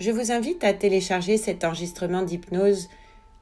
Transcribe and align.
Je 0.00 0.10
vous 0.10 0.32
invite 0.32 0.64
à 0.64 0.72
télécharger 0.72 1.36
cet 1.36 1.62
enregistrement 1.62 2.22
d'hypnose 2.22 2.88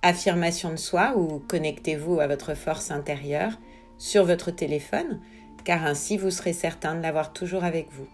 Affirmation 0.02 0.70
de 0.70 0.76
soi 0.76 1.14
ou 1.16 1.38
connectez-vous 1.38 2.18
à 2.18 2.26
votre 2.26 2.54
force 2.54 2.90
intérieure 2.90 3.52
sur 3.96 4.24
votre 4.24 4.50
téléphone, 4.50 5.20
car 5.64 5.86
ainsi 5.86 6.16
vous 6.16 6.32
serez 6.32 6.52
certain 6.52 6.96
de 6.96 7.02
l'avoir 7.02 7.32
toujours 7.32 7.62
avec 7.62 7.88
vous. 7.92 8.08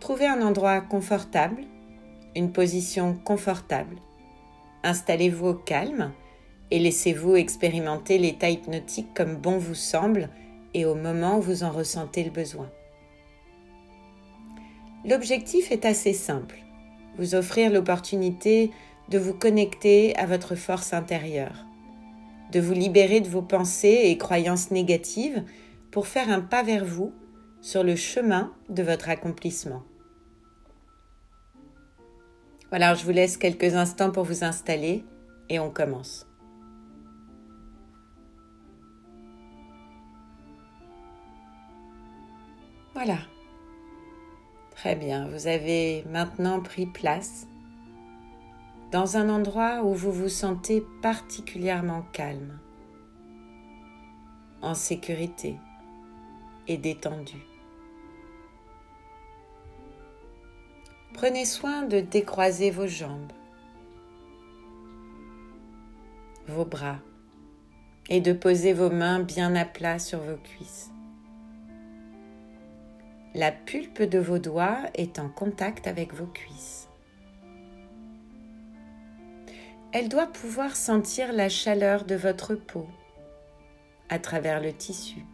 Trouvez 0.00 0.26
un 0.26 0.40
endroit 0.40 0.80
confortable, 0.80 1.64
une 2.34 2.50
position 2.50 3.14
confortable. 3.14 3.96
Installez-vous 4.84 5.48
au 5.48 5.54
calme 5.54 6.12
et 6.70 6.78
laissez-vous 6.78 7.36
expérimenter 7.36 8.16
l'état 8.16 8.48
hypnotique 8.48 9.12
comme 9.14 9.36
bon 9.36 9.58
vous 9.58 9.74
semble 9.74 10.30
et 10.72 10.86
au 10.86 10.94
moment 10.94 11.38
où 11.38 11.42
vous 11.42 11.62
en 11.62 11.70
ressentez 11.70 12.24
le 12.24 12.30
besoin. 12.30 12.70
L'objectif 15.08 15.72
est 15.72 15.86
assez 15.86 16.12
simple, 16.12 16.58
vous 17.16 17.34
offrir 17.34 17.72
l'opportunité 17.72 18.70
de 19.08 19.18
vous 19.18 19.32
connecter 19.32 20.14
à 20.16 20.26
votre 20.26 20.54
force 20.54 20.92
intérieure, 20.92 21.64
de 22.52 22.60
vous 22.60 22.74
libérer 22.74 23.22
de 23.22 23.28
vos 23.28 23.40
pensées 23.40 24.02
et 24.04 24.18
croyances 24.18 24.70
négatives 24.70 25.44
pour 25.90 26.08
faire 26.08 26.28
un 26.28 26.42
pas 26.42 26.62
vers 26.62 26.84
vous 26.84 27.14
sur 27.62 27.84
le 27.84 27.96
chemin 27.96 28.52
de 28.68 28.82
votre 28.82 29.08
accomplissement. 29.08 29.82
Voilà, 32.68 32.94
je 32.94 33.06
vous 33.06 33.12
laisse 33.12 33.38
quelques 33.38 33.76
instants 33.76 34.10
pour 34.10 34.24
vous 34.24 34.44
installer 34.44 35.06
et 35.48 35.58
on 35.58 35.70
commence. 35.70 36.26
Voilà, 42.92 43.20
Très 44.78 44.94
bien, 44.94 45.26
vous 45.26 45.48
avez 45.48 46.04
maintenant 46.08 46.60
pris 46.60 46.86
place 46.86 47.48
dans 48.92 49.16
un 49.16 49.28
endroit 49.28 49.82
où 49.82 49.92
vous 49.92 50.12
vous 50.12 50.28
sentez 50.28 50.84
particulièrement 51.02 52.02
calme, 52.12 52.60
en 54.62 54.74
sécurité 54.74 55.56
et 56.68 56.76
détendu. 56.76 57.38
Prenez 61.12 61.44
soin 61.44 61.82
de 61.82 61.98
décroiser 61.98 62.70
vos 62.70 62.86
jambes, 62.86 63.32
vos 66.46 66.64
bras 66.64 67.00
et 68.08 68.20
de 68.20 68.32
poser 68.32 68.74
vos 68.74 68.90
mains 68.90 69.18
bien 69.18 69.56
à 69.56 69.64
plat 69.64 69.98
sur 69.98 70.20
vos 70.20 70.36
cuisses. 70.36 70.92
La 73.38 73.52
pulpe 73.52 74.02
de 74.02 74.18
vos 74.18 74.40
doigts 74.40 74.90
est 74.94 75.20
en 75.20 75.28
contact 75.28 75.86
avec 75.86 76.12
vos 76.12 76.26
cuisses. 76.26 76.88
Elle 79.92 80.08
doit 80.08 80.26
pouvoir 80.26 80.74
sentir 80.74 81.32
la 81.32 81.48
chaleur 81.48 82.04
de 82.04 82.16
votre 82.16 82.56
peau 82.56 82.88
à 84.08 84.18
travers 84.18 84.60
le 84.60 84.72
tissu. 84.72 85.24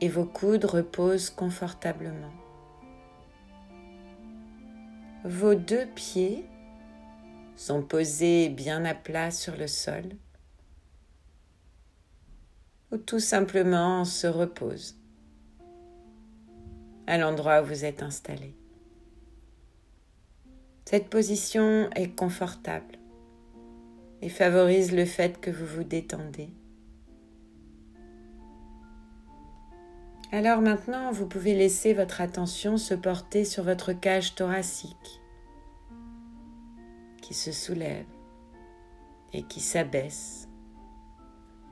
Et 0.00 0.08
vos 0.08 0.24
coudes 0.24 0.64
reposent 0.64 1.30
confortablement. 1.30 2.34
Vos 5.22 5.54
deux 5.54 5.86
pieds 5.86 6.44
sont 7.54 7.84
posés 7.84 8.48
bien 8.48 8.84
à 8.84 8.94
plat 8.94 9.30
sur 9.30 9.56
le 9.56 9.68
sol 9.68 10.02
ou 12.90 12.96
tout 12.96 13.20
simplement 13.20 14.04
se 14.04 14.26
reposent 14.26 14.96
à 17.06 17.18
l'endroit 17.18 17.62
où 17.62 17.66
vous 17.66 17.84
êtes 17.84 18.02
installé. 18.02 18.54
Cette 20.84 21.08
position 21.08 21.88
est 21.96 22.14
confortable 22.14 22.98
et 24.22 24.28
favorise 24.28 24.92
le 24.92 25.04
fait 25.04 25.40
que 25.40 25.50
vous 25.50 25.66
vous 25.66 25.84
détendez. 25.84 26.50
Alors 30.32 30.60
maintenant, 30.60 31.12
vous 31.12 31.26
pouvez 31.26 31.54
laisser 31.54 31.94
votre 31.94 32.20
attention 32.20 32.76
se 32.76 32.94
porter 32.94 33.44
sur 33.44 33.62
votre 33.62 33.92
cage 33.92 34.34
thoracique 34.34 35.20
qui 37.22 37.34
se 37.34 37.52
soulève 37.52 38.06
et 39.32 39.42
qui 39.44 39.60
s'abaisse 39.60 40.48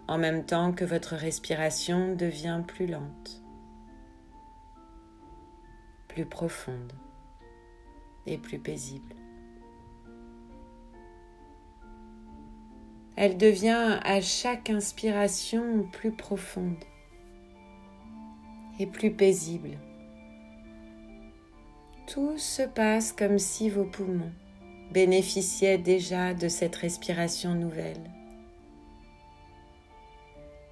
en 0.08 0.18
même 0.18 0.44
temps 0.44 0.72
que 0.72 0.84
votre 0.84 1.14
respiration 1.14 2.14
devient 2.14 2.62
plus 2.66 2.86
lente 2.86 3.41
plus 6.12 6.26
profonde 6.26 6.92
et 8.26 8.36
plus 8.36 8.58
paisible. 8.58 9.14
Elle 13.16 13.38
devient 13.38 13.98
à 14.02 14.20
chaque 14.20 14.68
inspiration 14.68 15.88
plus 15.90 16.12
profonde 16.12 16.84
et 18.78 18.86
plus 18.86 19.10
paisible. 19.10 19.78
Tout 22.06 22.36
se 22.36 22.62
passe 22.62 23.12
comme 23.12 23.38
si 23.38 23.70
vos 23.70 23.84
poumons 23.84 24.32
bénéficiaient 24.92 25.78
déjà 25.78 26.34
de 26.34 26.48
cette 26.48 26.76
respiration 26.76 27.54
nouvelle. 27.54 28.10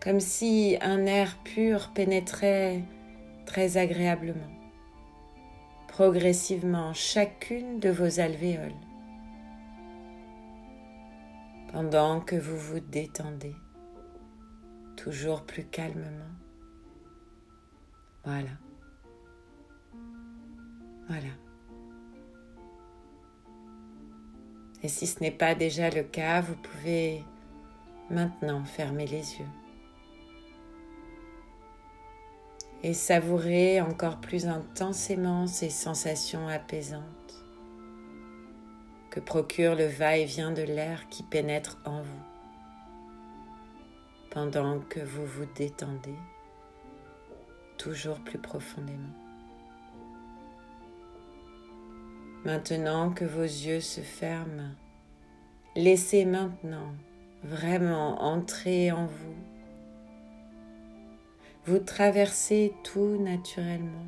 Comme 0.02 0.20
si 0.20 0.76
un 0.82 1.06
air 1.06 1.38
pur 1.44 1.92
pénétrait 1.94 2.82
très 3.46 3.78
agréablement 3.78 4.59
progressivement 6.00 6.94
chacune 6.94 7.78
de 7.78 7.90
vos 7.90 8.20
alvéoles 8.20 8.72
pendant 11.70 12.22
que 12.22 12.36
vous 12.36 12.56
vous 12.56 12.80
détendez 12.80 13.54
toujours 14.96 15.42
plus 15.42 15.64
calmement. 15.64 16.32
Voilà. 18.24 18.48
Voilà. 21.06 21.34
Et 24.82 24.88
si 24.88 25.06
ce 25.06 25.20
n'est 25.20 25.30
pas 25.30 25.54
déjà 25.54 25.90
le 25.90 26.04
cas, 26.04 26.40
vous 26.40 26.56
pouvez 26.56 27.22
maintenant 28.08 28.64
fermer 28.64 29.06
les 29.06 29.36
yeux. 29.38 29.59
Et 32.82 32.94
savourer 32.94 33.80
encore 33.80 34.20
plus 34.20 34.46
intensément 34.46 35.46
ces 35.46 35.70
sensations 35.70 36.48
apaisantes 36.48 37.04
que 39.10 39.20
procure 39.20 39.74
le 39.74 39.86
va-et-vient 39.86 40.52
de 40.52 40.62
l'air 40.62 41.08
qui 41.08 41.22
pénètre 41.22 41.78
en 41.84 42.00
vous 42.00 42.22
pendant 44.30 44.78
que 44.78 45.00
vous 45.00 45.26
vous 45.26 45.46
détendez 45.56 46.14
toujours 47.76 48.20
plus 48.20 48.38
profondément. 48.38 49.14
Maintenant 52.44 53.10
que 53.10 53.24
vos 53.24 53.42
yeux 53.42 53.80
se 53.80 54.00
ferment, 54.00 54.70
laissez 55.74 56.24
maintenant 56.24 56.94
vraiment 57.42 58.22
entrer 58.22 58.92
en 58.92 59.06
vous 59.06 59.59
vous 61.66 61.78
traversez 61.78 62.72
tout 62.82 63.16
naturellement 63.22 64.06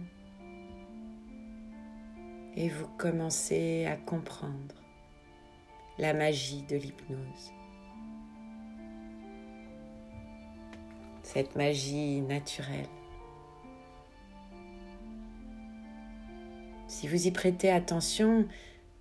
et 2.56 2.68
vous 2.68 2.86
commencez 2.98 3.86
à 3.86 3.96
comprendre 3.96 4.74
la 5.98 6.14
magie 6.14 6.62
de 6.62 6.76
l'hypnose. 6.76 7.52
Cette 11.22 11.54
magie 11.54 12.20
naturelle. 12.22 12.88
Si 16.88 17.06
vous 17.06 17.26
y 17.26 17.30
prêtez 17.30 17.70
attention, 17.70 18.46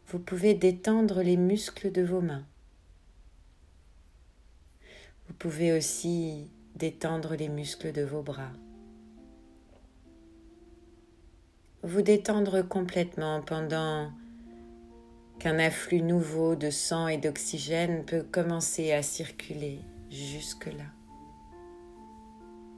vous 0.07 0.19
pouvez 0.19 0.53
détendre 0.53 1.21
les 1.21 1.37
muscles 1.37 1.91
de 1.91 2.01
vos 2.01 2.21
mains. 2.21 2.45
Vous 5.27 5.33
pouvez 5.33 5.73
aussi 5.73 6.49
détendre 6.75 7.35
les 7.35 7.49
muscles 7.49 7.91
de 7.91 8.03
vos 8.03 8.21
bras. 8.21 8.51
Vous 11.83 12.01
détendre 12.01 12.61
complètement 12.61 13.41
pendant 13.41 14.11
qu'un 15.39 15.57
afflux 15.57 16.01
nouveau 16.01 16.55
de 16.55 16.69
sang 16.69 17.07
et 17.07 17.17
d'oxygène 17.17 18.05
peut 18.05 18.21
commencer 18.21 18.91
à 18.91 19.01
circuler 19.01 19.79
jusque-là, 20.11 20.85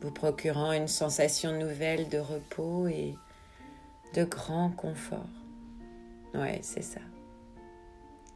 vous 0.01 0.12
procurant 0.12 0.72
une 0.72 0.88
sensation 0.88 1.51
nouvelle 1.60 2.07
de 2.07 2.19
repos 2.19 2.88
et 2.88 3.16
de 4.16 4.24
grand 4.24 4.69
confort. 4.69 5.28
Ouais, 6.34 6.60
c'est 6.62 6.84
ça. 6.84 7.01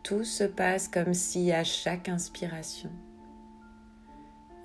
Tout 0.04 0.24
se 0.24 0.44
passe 0.44 0.88
comme 0.88 1.14
si 1.14 1.52
à 1.52 1.64
chaque 1.64 2.10
inspiration, 2.10 2.92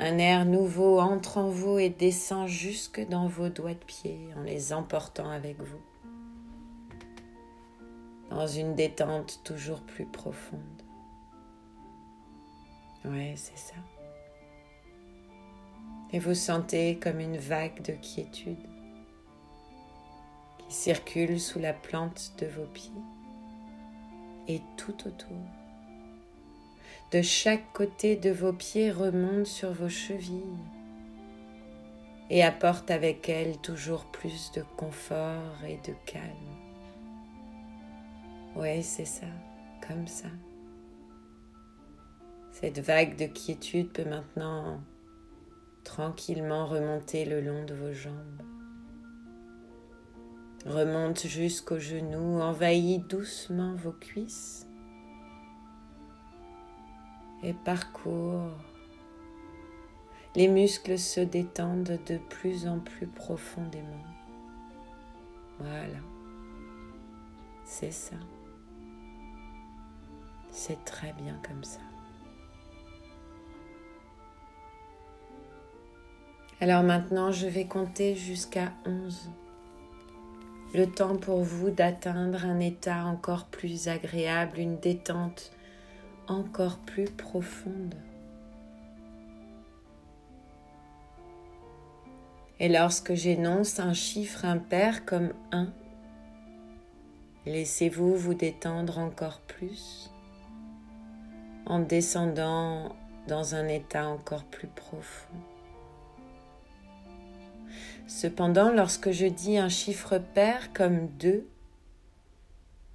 un 0.02 0.18
air 0.18 0.44
nouveau 0.44 0.98
entre 0.98 1.38
en 1.38 1.48
vous 1.48 1.78
et 1.78 1.88
descend 1.88 2.48
jusque 2.48 3.06
dans 3.08 3.28
vos 3.28 3.48
doigts 3.48 3.74
de 3.74 3.84
pied 3.84 4.18
en 4.36 4.42
les 4.42 4.72
emportant 4.72 5.30
avec 5.30 5.60
vous 5.60 5.80
dans 8.30 8.48
une 8.48 8.74
détente 8.74 9.40
toujours 9.44 9.82
plus 9.82 10.06
profonde. 10.06 10.82
Ouais, 13.04 13.34
c'est 13.36 13.58
ça. 13.58 13.74
Et 16.12 16.18
vous 16.18 16.34
sentez 16.34 16.98
comme 16.98 17.20
une 17.20 17.36
vague 17.36 17.82
de 17.82 17.92
quiétude 17.92 18.66
qui 20.58 20.74
circule 20.74 21.38
sous 21.38 21.60
la 21.60 21.74
plante 21.74 22.32
de 22.38 22.46
vos 22.46 22.66
pieds 22.66 22.90
et 24.48 24.62
tout 24.76 25.06
autour. 25.06 25.61
De 27.12 27.20
chaque 27.20 27.74
côté 27.74 28.16
de 28.16 28.30
vos 28.30 28.54
pieds 28.54 28.90
remonte 28.90 29.44
sur 29.44 29.70
vos 29.70 29.90
chevilles 29.90 30.64
et 32.30 32.42
apporte 32.42 32.90
avec 32.90 33.28
elle 33.28 33.58
toujours 33.58 34.06
plus 34.06 34.50
de 34.52 34.62
confort 34.78 35.62
et 35.68 35.76
de 35.86 35.94
calme. 36.06 36.56
Oui, 38.56 38.82
c'est 38.82 39.04
ça, 39.04 39.26
comme 39.86 40.06
ça. 40.06 40.28
Cette 42.50 42.78
vague 42.78 43.18
de 43.18 43.26
quiétude 43.26 43.92
peut 43.92 44.08
maintenant 44.08 44.80
tranquillement 45.84 46.64
remonter 46.64 47.26
le 47.26 47.42
long 47.42 47.66
de 47.66 47.74
vos 47.74 47.92
jambes. 47.92 48.42
Remonte 50.64 51.26
jusqu'aux 51.26 51.78
genoux, 51.78 52.40
envahit 52.40 53.06
doucement 53.06 53.74
vos 53.74 53.92
cuisses 53.92 54.66
et 57.42 57.52
parcourt. 57.52 58.50
Les 60.34 60.48
muscles 60.48 60.98
se 60.98 61.20
détendent 61.20 61.98
de 62.06 62.16
plus 62.16 62.66
en 62.66 62.78
plus 62.78 63.06
profondément. 63.06 64.04
Voilà, 65.58 65.98
c'est 67.64 67.92
ça. 67.92 68.16
C'est 70.50 70.84
très 70.84 71.12
bien 71.12 71.38
comme 71.46 71.64
ça. 71.64 71.80
Alors 76.60 76.82
maintenant, 76.82 77.32
je 77.32 77.48
vais 77.48 77.66
compter 77.66 78.14
jusqu'à 78.14 78.72
11. 78.86 79.30
Le 80.74 80.86
temps 80.86 81.16
pour 81.16 81.42
vous 81.42 81.70
d'atteindre 81.70 82.46
un 82.46 82.60
état 82.60 83.04
encore 83.04 83.46
plus 83.46 83.88
agréable, 83.88 84.58
une 84.58 84.78
détente 84.78 85.52
encore 86.32 86.78
plus 86.78 87.04
profonde. 87.04 87.94
Et 92.60 92.68
lorsque 92.68 93.14
j'énonce 93.14 93.80
un 93.80 93.92
chiffre 93.92 94.44
impair 94.44 95.04
comme 95.04 95.32
1, 95.50 95.72
laissez-vous 97.46 98.14
vous 98.14 98.34
détendre 98.34 98.98
encore 98.98 99.40
plus 99.40 100.10
en 101.66 101.80
descendant 101.80 102.94
dans 103.28 103.54
un 103.54 103.68
état 103.68 104.06
encore 104.06 104.44
plus 104.44 104.68
profond. 104.68 105.34
Cependant, 108.06 108.70
lorsque 108.70 109.10
je 109.10 109.26
dis 109.26 109.58
un 109.58 109.68
chiffre 109.68 110.18
pair 110.18 110.72
comme 110.72 111.08
2, 111.18 111.48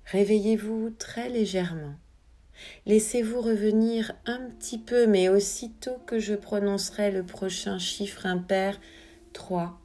réveillez-vous 0.05 0.91
très 0.91 1.29
légèrement. 1.29 1.95
Laissez-vous 2.85 3.41
revenir 3.41 4.13
un 4.25 4.49
petit 4.49 4.77
peu, 4.77 5.07
mais 5.07 5.29
aussitôt 5.29 5.97
que 6.05 6.19
je 6.19 6.35
prononcerai 6.35 7.11
le 7.11 7.23
prochain 7.23 7.79
chiffre 7.79 8.25
impair 8.25 8.79
3, 9.33 9.79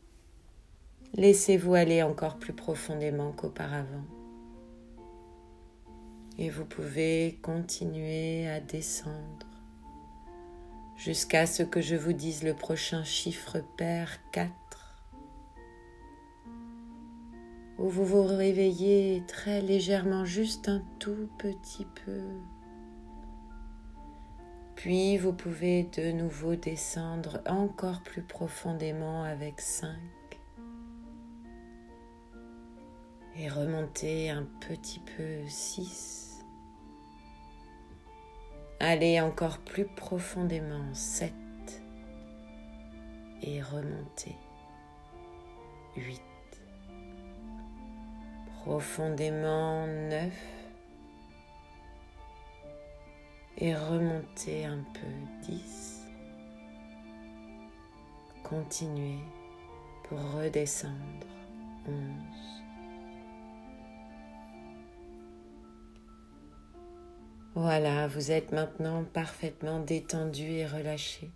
laissez-vous 1.14 1.74
aller 1.74 2.02
encore 2.02 2.36
plus 2.36 2.54
profondément 2.54 3.32
qu'auparavant 3.32 4.04
et 6.38 6.50
vous 6.50 6.64
pouvez 6.64 7.38
continuer 7.42 8.48
à 8.48 8.60
descendre 8.60 9.46
jusqu'à 10.96 11.46
ce 11.46 11.62
que 11.62 11.80
je 11.80 11.96
vous 11.96 12.12
dise 12.12 12.42
le 12.42 12.54
prochain 12.54 13.04
chiffre 13.04 13.58
pair 13.76 14.18
4 14.32 14.52
où 17.78 17.88
vous 17.88 18.04
vous 18.04 18.22
réveillez 18.22 19.22
très 19.26 19.60
légèrement 19.60 20.24
juste 20.24 20.68
un 20.68 20.82
tout 20.98 21.28
petit 21.38 21.86
peu. 22.04 22.22
Puis 24.82 25.16
vous 25.16 25.32
pouvez 25.32 25.84
de 25.84 26.10
nouveau 26.10 26.56
descendre 26.56 27.40
encore 27.46 28.02
plus 28.02 28.22
profondément 28.22 29.22
avec 29.22 29.60
5 29.60 29.96
et 33.36 33.48
remonter 33.48 34.30
un 34.30 34.44
petit 34.58 34.98
peu 34.98 35.46
6 35.46 36.44
Allez 38.80 39.20
encore 39.20 39.58
plus 39.58 39.84
profondément, 39.84 40.92
7 40.92 41.32
et 43.42 43.62
remontez, 43.62 44.36
8. 45.96 46.20
Profondément, 48.64 49.86
9 49.86 50.61
et 53.58 53.74
remontez 53.74 54.64
un 54.64 54.84
peu, 54.94 55.50
10. 55.50 56.00
Continuez 58.42 59.18
pour 60.04 60.18
redescendre, 60.32 61.26
11. 61.86 61.94
Voilà, 67.54 68.08
vous 68.08 68.30
êtes 68.30 68.52
maintenant 68.52 69.04
parfaitement 69.04 69.80
détendu 69.80 70.44
et 70.44 70.66
relâché. 70.66 71.30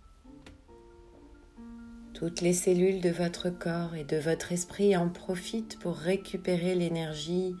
Toutes 2.13 2.41
les 2.41 2.53
cellules 2.53 3.01
de 3.01 3.11
votre 3.11 3.51
corps 3.51 3.93
et 3.93 4.03
de 4.03 4.17
votre 4.17 4.51
esprit 4.51 4.97
en 4.97 5.09
profitent 5.09 5.77
pour 5.77 5.95
récupérer 5.95 6.73
l'énergie 6.73 7.55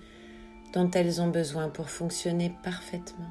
dont 0.73 0.89
elles 0.89 1.21
ont 1.21 1.29
besoin 1.29 1.69
pour 1.69 1.91
fonctionner 1.91 2.51
parfaitement. 2.63 3.29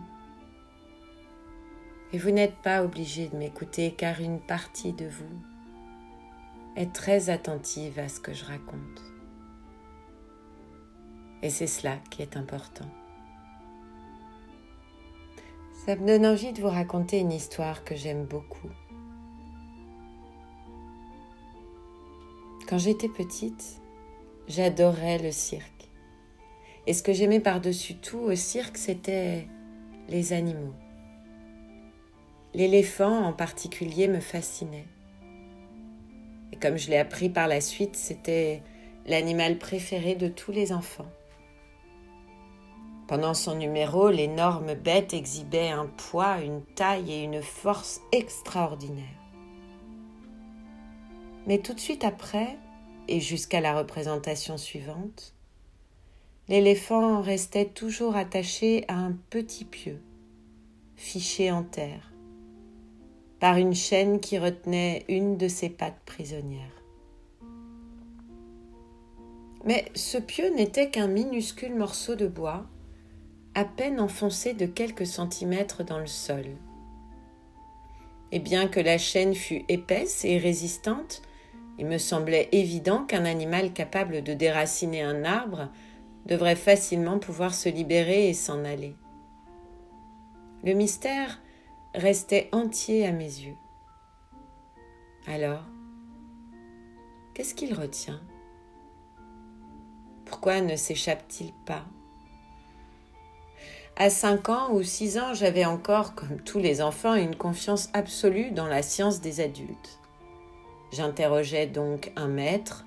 Et 2.12 2.18
vous 2.18 2.30
n'êtes 2.30 2.56
pas 2.56 2.84
obligé 2.84 3.28
de 3.28 3.36
m'écouter 3.36 3.92
car 3.92 4.20
une 4.20 4.40
partie 4.40 4.92
de 4.92 5.06
vous 5.06 5.42
est 6.76 6.92
très 6.92 7.30
attentive 7.30 7.98
à 7.98 8.08
ce 8.08 8.20
que 8.20 8.32
je 8.32 8.44
raconte. 8.44 9.02
Et 11.42 11.50
c'est 11.50 11.66
cela 11.66 11.96
qui 12.10 12.22
est 12.22 12.36
important. 12.36 12.88
Ça 15.84 15.96
me 15.96 16.06
donne 16.06 16.26
envie 16.26 16.52
de 16.52 16.60
vous 16.60 16.68
raconter 16.68 17.18
une 17.18 17.32
histoire 17.32 17.84
que 17.84 17.94
j'aime 17.94 18.24
beaucoup. 18.24 18.70
Quand 22.68 22.78
j'étais 22.78 23.08
petite, 23.08 23.80
j'adorais 24.48 25.18
le 25.18 25.30
cirque. 25.30 25.88
Et 26.86 26.92
ce 26.92 27.02
que 27.02 27.12
j'aimais 27.12 27.40
par-dessus 27.40 27.96
tout 27.96 28.18
au 28.18 28.34
cirque, 28.34 28.76
c'était 28.76 29.46
les 30.08 30.32
animaux. 30.32 30.74
L'éléphant 32.54 33.24
en 33.24 33.32
particulier 33.32 34.08
me 34.08 34.20
fascinait. 34.20 34.86
Et 36.52 36.56
comme 36.56 36.76
je 36.76 36.90
l'ai 36.90 36.98
appris 36.98 37.28
par 37.28 37.48
la 37.48 37.60
suite, 37.60 37.96
c'était 37.96 38.62
l'animal 39.06 39.58
préféré 39.58 40.14
de 40.14 40.28
tous 40.28 40.52
les 40.52 40.72
enfants. 40.72 41.10
Pendant 43.08 43.34
son 43.34 43.54
numéro, 43.54 44.10
l'énorme 44.10 44.74
bête 44.74 45.14
exhibait 45.14 45.68
un 45.68 45.86
poids, 45.86 46.40
une 46.40 46.62
taille 46.74 47.12
et 47.12 47.22
une 47.22 47.40
force 47.40 48.00
extraordinaires. 48.10 49.04
Mais 51.46 51.58
tout 51.58 51.74
de 51.74 51.80
suite 51.80 52.02
après, 52.02 52.58
et 53.06 53.20
jusqu'à 53.20 53.60
la 53.60 53.78
représentation 53.78 54.56
suivante, 54.56 55.34
l'éléphant 56.48 57.20
restait 57.20 57.66
toujours 57.66 58.16
attaché 58.16 58.84
à 58.88 58.94
un 58.94 59.12
petit 59.30 59.64
pieu, 59.64 60.00
fiché 60.96 61.52
en 61.52 61.62
terre, 61.62 62.12
par 63.40 63.56
une 63.56 63.74
chaîne 63.74 64.20
qui 64.20 64.38
retenait 64.38 65.04
une 65.08 65.36
de 65.36 65.48
ses 65.48 65.68
pattes 65.68 66.00
prisonnières. 66.06 66.82
Mais 69.64 69.84
ce 69.94 70.18
pieu 70.18 70.48
n'était 70.54 70.90
qu'un 70.90 71.08
minuscule 71.08 71.74
morceau 71.74 72.14
de 72.14 72.28
bois 72.28 72.64
à 73.54 73.64
peine 73.64 74.00
enfoncée 74.00 74.54
de 74.54 74.66
quelques 74.66 75.06
centimètres 75.06 75.82
dans 75.82 75.98
le 75.98 76.06
sol. 76.06 76.44
Et 78.32 78.38
bien 78.38 78.68
que 78.68 78.80
la 78.80 78.98
chaîne 78.98 79.34
fût 79.34 79.64
épaisse 79.68 80.24
et 80.24 80.38
résistante, 80.38 81.22
il 81.78 81.86
me 81.86 81.98
semblait 81.98 82.48
évident 82.52 83.04
qu'un 83.04 83.24
animal 83.24 83.72
capable 83.72 84.22
de 84.22 84.34
déraciner 84.34 85.02
un 85.02 85.24
arbre 85.24 85.68
devrait 86.26 86.56
facilement 86.56 87.18
pouvoir 87.18 87.54
se 87.54 87.68
libérer 87.68 88.28
et 88.28 88.34
s'en 88.34 88.64
aller. 88.64 88.94
Le 90.64 90.72
mystère 90.74 91.40
restait 91.96 92.50
entier 92.52 93.06
à 93.06 93.12
mes 93.12 93.24
yeux. 93.24 93.56
Alors, 95.26 95.64
qu'est-ce 97.34 97.54
qu'il 97.54 97.74
retient? 97.74 98.20
Pourquoi 100.26 100.60
ne 100.60 100.76
s'échappe-t-il 100.76 101.52
pas? 101.64 101.84
À 103.96 104.10
cinq 104.10 104.50
ans 104.50 104.72
ou 104.72 104.82
six 104.82 105.18
ans, 105.18 105.32
j'avais 105.32 105.64
encore, 105.64 106.14
comme 106.14 106.38
tous 106.42 106.58
les 106.58 106.82
enfants, 106.82 107.14
une 107.14 107.34
confiance 107.34 107.88
absolue 107.94 108.50
dans 108.50 108.66
la 108.66 108.82
science 108.82 109.22
des 109.22 109.40
adultes. 109.40 110.00
J'interrogeais 110.92 111.66
donc 111.66 112.12
un 112.14 112.28
maître, 112.28 112.84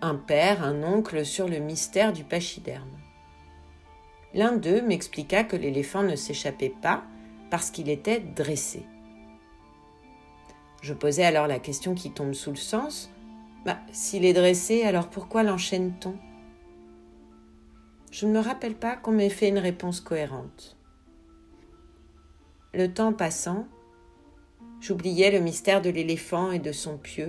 un 0.00 0.14
père, 0.14 0.64
un 0.64 0.82
oncle 0.82 1.26
sur 1.26 1.46
le 1.46 1.58
mystère 1.58 2.14
du 2.14 2.24
pachyderme. 2.24 2.98
L'un 4.32 4.52
d'eux 4.52 4.80
m'expliqua 4.80 5.44
que 5.44 5.56
l'éléphant 5.56 6.02
ne 6.02 6.16
s'échappait 6.16 6.74
pas 6.80 7.04
parce 7.50 7.70
qu'il 7.70 7.88
était 7.88 8.20
dressé. 8.20 8.84
Je 10.82 10.94
posai 10.94 11.24
alors 11.24 11.46
la 11.46 11.58
question 11.58 11.94
qui 11.94 12.10
tombe 12.10 12.32
sous 12.32 12.50
le 12.50 12.56
sens. 12.56 13.10
Bah, 13.64 13.78
s'il 13.90 14.24
est 14.24 14.32
dressé, 14.32 14.84
alors 14.84 15.08
pourquoi 15.08 15.42
l'enchaîne-t-on? 15.42 16.14
Je 18.12 18.26
ne 18.26 18.32
me 18.32 18.38
rappelle 18.38 18.76
pas 18.76 18.96
qu'on 18.96 19.12
m'ait 19.12 19.28
fait 19.28 19.48
une 19.48 19.58
réponse 19.58 20.00
cohérente. 20.00 20.76
Le 22.72 22.92
temps 22.92 23.12
passant, 23.12 23.66
j'oubliais 24.80 25.30
le 25.30 25.40
mystère 25.40 25.82
de 25.82 25.90
l'éléphant 25.90 26.52
et 26.52 26.58
de 26.58 26.72
son 26.72 26.98
pieu, 26.98 27.28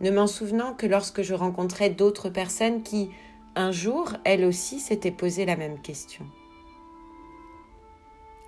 ne 0.00 0.10
m'en 0.10 0.26
souvenant 0.26 0.72
que 0.72 0.86
lorsque 0.86 1.22
je 1.22 1.34
rencontrais 1.34 1.90
d'autres 1.90 2.30
personnes 2.30 2.82
qui, 2.82 3.10
un 3.54 3.70
jour, 3.70 4.14
elles 4.24 4.44
aussi 4.44 4.80
s'étaient 4.80 5.10
posé 5.10 5.44
la 5.44 5.56
même 5.56 5.80
question. 5.82 6.24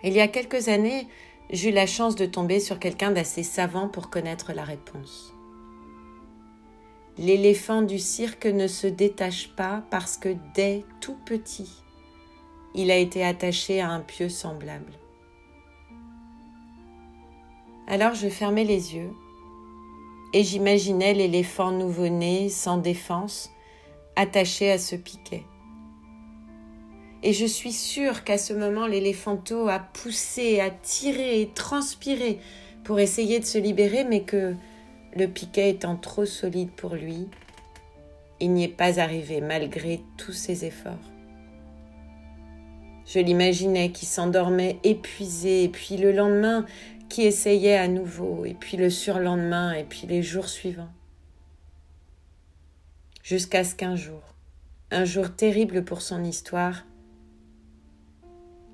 Il 0.04 0.14
y 0.14 0.20
a 0.20 0.28
quelques 0.28 0.68
années, 0.68 1.06
j'eus 1.50 1.70
la 1.70 1.86
chance 1.86 2.16
de 2.16 2.26
tomber 2.26 2.58
sur 2.58 2.78
quelqu'un 2.78 3.12
d'assez 3.12 3.42
savant 3.42 3.88
pour 3.88 4.10
connaître 4.10 4.52
la 4.52 4.64
réponse. 4.64 5.32
L'éléphant 7.18 7.82
du 7.82 7.98
cirque 7.98 8.46
ne 8.46 8.66
se 8.66 8.86
détache 8.86 9.54
pas 9.54 9.84
parce 9.90 10.16
que 10.16 10.34
dès 10.54 10.84
tout 11.00 11.16
petit, 11.24 11.70
il 12.74 12.90
a 12.90 12.96
été 12.96 13.24
attaché 13.24 13.80
à 13.80 13.90
un 13.90 14.00
pieu 14.00 14.28
semblable. 14.28 14.92
Alors 17.86 18.14
je 18.14 18.28
fermais 18.28 18.64
les 18.64 18.94
yeux 18.94 19.12
et 20.32 20.42
j'imaginais 20.42 21.12
l'éléphant 21.12 21.70
nouveau-né 21.70 22.48
sans 22.48 22.78
défense 22.78 23.50
attaché 24.16 24.70
à 24.70 24.78
ce 24.78 24.96
piquet. 24.96 25.44
Et 27.22 27.32
je 27.32 27.46
suis 27.46 27.72
sûre 27.72 28.24
qu'à 28.24 28.36
ce 28.36 28.52
moment, 28.52 28.86
l'éléphanto 28.86 29.68
a 29.68 29.78
poussé, 29.78 30.60
a 30.60 30.70
tiré 30.70 31.40
et 31.40 31.48
transpiré 31.48 32.40
pour 32.82 32.98
essayer 32.98 33.38
de 33.38 33.44
se 33.44 33.58
libérer, 33.58 34.04
mais 34.04 34.22
que, 34.22 34.54
le 35.14 35.26
piquet 35.26 35.70
étant 35.70 35.96
trop 35.96 36.24
solide 36.24 36.70
pour 36.70 36.94
lui, 36.94 37.28
il 38.40 38.52
n'y 38.52 38.64
est 38.64 38.68
pas 38.68 38.98
arrivé 38.98 39.40
malgré 39.40 40.00
tous 40.16 40.32
ses 40.32 40.64
efforts. 40.64 40.94
Je 43.04 43.18
l'imaginais 43.18 43.92
qui 43.92 44.06
s'endormait 44.06 44.78
épuisé, 44.84 45.64
et 45.64 45.68
puis 45.68 45.96
le 45.96 46.12
lendemain 46.12 46.66
qui 47.08 47.22
essayait 47.22 47.76
à 47.76 47.88
nouveau, 47.88 48.44
et 48.46 48.54
puis 48.54 48.76
le 48.76 48.90
surlendemain, 48.90 49.74
et 49.74 49.84
puis 49.84 50.06
les 50.08 50.22
jours 50.22 50.48
suivants. 50.48 50.92
Jusqu'à 53.22 53.62
ce 53.62 53.74
qu'un 53.74 53.94
jour, 53.96 54.22
un 54.90 55.04
jour 55.04 55.30
terrible 55.34 55.84
pour 55.84 56.02
son 56.02 56.24
histoire, 56.24 56.84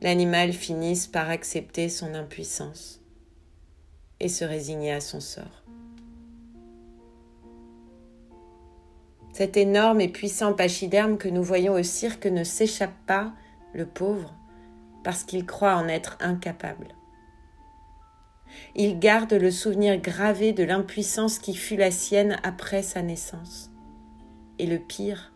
l'animal 0.00 0.52
finisse 0.52 1.06
par 1.06 1.30
accepter 1.30 1.88
son 1.88 2.14
impuissance 2.14 3.00
et 4.20 4.28
se 4.28 4.44
résigner 4.44 4.92
à 4.92 5.00
son 5.00 5.20
sort. 5.20 5.64
Cet 9.32 9.56
énorme 9.56 10.00
et 10.00 10.08
puissant 10.08 10.52
pachyderme 10.52 11.16
que 11.16 11.28
nous 11.28 11.42
voyons 11.42 11.74
au 11.74 11.82
cirque 11.82 12.26
ne 12.26 12.42
s'échappe 12.42 12.96
pas, 13.06 13.32
le 13.72 13.86
pauvre, 13.86 14.34
parce 15.04 15.22
qu'il 15.22 15.46
croit 15.46 15.76
en 15.76 15.86
être 15.86 16.16
incapable. 16.20 16.88
Il 18.74 18.98
garde 18.98 19.32
le 19.32 19.50
souvenir 19.50 20.00
gravé 20.00 20.52
de 20.52 20.64
l'impuissance 20.64 21.38
qui 21.38 21.54
fut 21.54 21.76
la 21.76 21.90
sienne 21.90 22.38
après 22.42 22.82
sa 22.82 23.02
naissance. 23.02 23.70
Et 24.58 24.66
le 24.66 24.78
pire, 24.78 25.32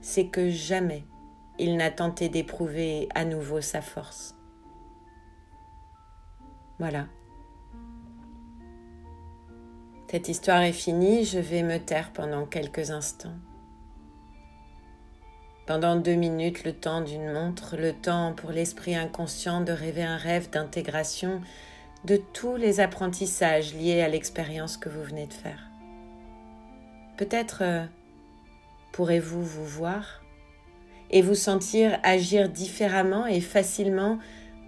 c'est 0.00 0.28
que 0.28 0.48
jamais 0.48 1.04
il 1.60 1.76
n'a 1.76 1.90
tenté 1.90 2.28
d'éprouver 2.28 3.08
à 3.14 3.24
nouveau 3.24 3.60
sa 3.60 3.82
force. 3.82 4.34
Voilà. 6.78 7.06
Cette 10.10 10.28
histoire 10.28 10.62
est 10.62 10.72
finie, 10.72 11.24
je 11.24 11.38
vais 11.38 11.62
me 11.62 11.78
taire 11.78 12.12
pendant 12.12 12.46
quelques 12.46 12.90
instants. 12.90 13.36
Pendant 15.66 15.94
deux 15.94 16.16
minutes, 16.16 16.64
le 16.64 16.72
temps 16.72 17.00
d'une 17.00 17.30
montre, 17.32 17.76
le 17.76 17.92
temps 17.92 18.32
pour 18.32 18.50
l'esprit 18.50 18.96
inconscient 18.96 19.60
de 19.60 19.70
rêver 19.70 20.02
un 20.02 20.16
rêve 20.16 20.50
d'intégration 20.50 21.40
de 22.04 22.16
tous 22.16 22.56
les 22.56 22.80
apprentissages 22.80 23.74
liés 23.74 24.00
à 24.00 24.08
l'expérience 24.08 24.76
que 24.76 24.88
vous 24.88 25.02
venez 25.02 25.26
de 25.26 25.32
faire. 25.32 25.68
Peut-être 27.16 27.62
euh, 27.62 27.84
pourrez-vous 28.92 29.44
vous 29.44 29.66
voir? 29.66 30.22
Et 31.10 31.22
vous 31.22 31.34
sentir 31.34 31.98
agir 32.02 32.48
différemment 32.48 33.26
et 33.26 33.40
facilement 33.40 34.18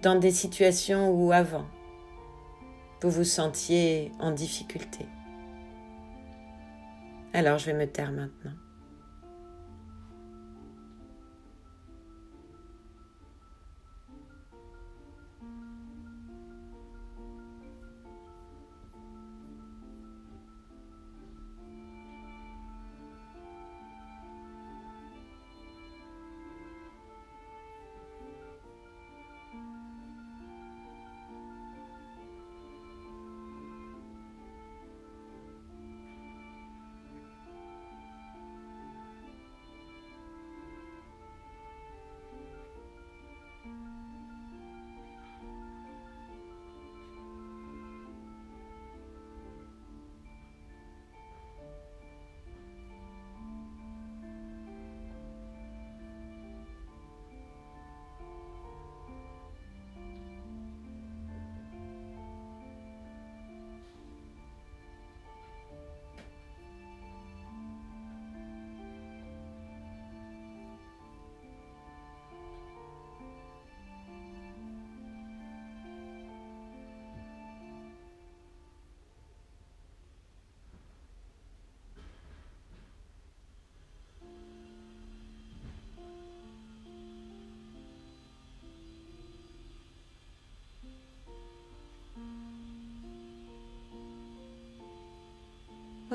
dans 0.01 0.15
des 0.15 0.31
situations 0.31 1.09
où 1.11 1.31
avant 1.31 1.65
vous 3.01 3.09
vous 3.09 3.23
sentiez 3.25 4.11
en 4.19 4.31
difficulté. 4.31 5.05
Alors 7.33 7.57
je 7.57 7.65
vais 7.65 7.73
me 7.73 7.85
taire 7.85 8.11
maintenant. 8.11 8.62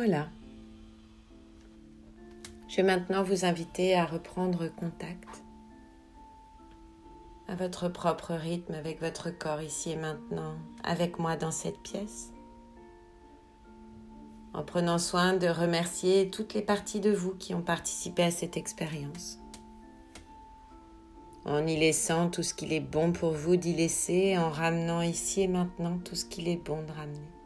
Voilà. 0.00 0.28
Je 2.68 2.76
vais 2.76 2.84
maintenant 2.84 3.24
vous 3.24 3.44
inviter 3.44 3.96
à 3.96 4.06
reprendre 4.06 4.68
contact 4.68 5.42
à 7.48 7.56
votre 7.56 7.88
propre 7.88 8.34
rythme 8.34 8.74
avec 8.74 9.00
votre 9.00 9.30
corps 9.30 9.60
ici 9.60 9.90
et 9.90 9.96
maintenant, 9.96 10.54
avec 10.84 11.18
moi 11.18 11.34
dans 11.34 11.50
cette 11.50 11.80
pièce. 11.80 12.30
En 14.54 14.62
prenant 14.62 14.98
soin 14.98 15.32
de 15.32 15.48
remercier 15.48 16.30
toutes 16.30 16.54
les 16.54 16.62
parties 16.62 17.00
de 17.00 17.10
vous 17.10 17.34
qui 17.34 17.52
ont 17.52 17.62
participé 17.62 18.22
à 18.22 18.30
cette 18.30 18.56
expérience. 18.56 19.40
En 21.44 21.66
y 21.66 21.76
laissant 21.76 22.30
tout 22.30 22.44
ce 22.44 22.54
qu'il 22.54 22.72
est 22.72 22.78
bon 22.78 23.10
pour 23.10 23.32
vous 23.32 23.56
d'y 23.56 23.74
laisser, 23.74 24.38
en 24.38 24.50
ramenant 24.50 25.02
ici 25.02 25.40
et 25.40 25.48
maintenant 25.48 25.98
tout 25.98 26.14
ce 26.14 26.24
qu'il 26.24 26.46
est 26.46 26.64
bon 26.64 26.84
de 26.84 26.92
ramener. 26.92 27.37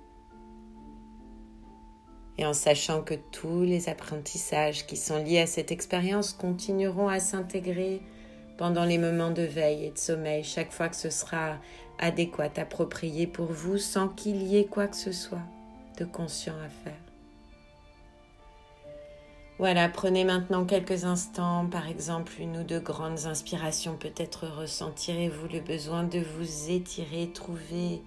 Et 2.38 2.46
en 2.46 2.54
sachant 2.54 3.02
que 3.02 3.14
tous 3.14 3.62
les 3.62 3.88
apprentissages 3.88 4.86
qui 4.86 4.96
sont 4.96 5.22
liés 5.22 5.40
à 5.40 5.46
cette 5.46 5.70
expérience 5.70 6.32
continueront 6.32 7.08
à 7.08 7.20
s'intégrer 7.20 8.00
pendant 8.56 8.84
les 8.84 8.98
moments 8.98 9.30
de 9.30 9.42
veille 9.42 9.86
et 9.86 9.90
de 9.90 9.98
sommeil, 9.98 10.44
chaque 10.44 10.72
fois 10.72 10.88
que 10.88 10.96
ce 10.96 11.10
sera 11.10 11.58
adéquat, 11.98 12.50
approprié 12.56 13.26
pour 13.26 13.46
vous, 13.46 13.78
sans 13.78 14.08
qu'il 14.08 14.42
y 14.42 14.56
ait 14.56 14.66
quoi 14.66 14.88
que 14.88 14.96
ce 14.96 15.12
soit 15.12 15.42
de 15.98 16.04
conscient 16.04 16.54
à 16.64 16.68
faire. 16.68 16.98
Voilà, 19.58 19.88
prenez 19.88 20.24
maintenant 20.24 20.64
quelques 20.64 21.04
instants, 21.04 21.66
par 21.66 21.86
exemple 21.86 22.32
une 22.40 22.58
ou 22.58 22.64
deux 22.64 22.80
grandes 22.80 23.26
inspirations, 23.26 23.96
peut-être 23.96 24.46
ressentirez-vous 24.46 25.46
le 25.48 25.60
besoin 25.60 26.02
de 26.02 26.18
vous 26.18 26.70
étirer, 26.70 27.30
trouver 27.32 28.02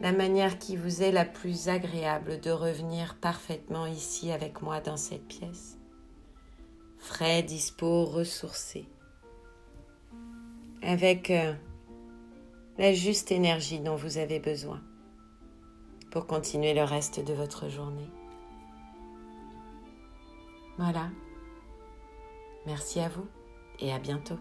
la 0.00 0.12
manière 0.12 0.58
qui 0.58 0.76
vous 0.76 1.02
est 1.02 1.12
la 1.12 1.24
plus 1.24 1.68
agréable 1.68 2.40
de 2.40 2.50
revenir 2.50 3.16
parfaitement 3.16 3.86
ici 3.86 4.32
avec 4.32 4.62
moi 4.62 4.80
dans 4.80 4.96
cette 4.96 5.26
pièce. 5.26 5.78
Frais, 6.98 7.42
dispo, 7.42 8.04
ressourcé 8.04 8.88
avec 10.82 11.30
euh, 11.30 11.52
la 12.78 12.94
juste 12.94 13.32
énergie 13.32 13.80
dont 13.80 13.96
vous 13.96 14.18
avez 14.18 14.40
besoin 14.40 14.80
pour 16.10 16.26
continuer 16.26 16.74
le 16.74 16.82
reste 16.82 17.24
de 17.24 17.34
votre 17.34 17.68
journée. 17.68 18.10
Voilà. 20.78 21.10
Merci 22.66 23.00
à 23.00 23.08
vous 23.08 23.26
et 23.78 23.92
à 23.92 23.98
bientôt. 23.98 24.38